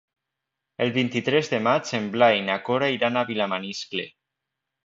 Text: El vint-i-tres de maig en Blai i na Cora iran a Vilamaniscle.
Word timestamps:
El 0.85 0.93
vint-i-tres 0.95 1.51
de 1.51 1.59
maig 1.67 1.93
en 1.99 2.09
Blai 2.17 2.35
i 2.39 2.43
na 2.49 2.57
Cora 2.71 2.91
iran 2.97 3.21
a 3.23 3.27
Vilamaniscle. 3.31 4.09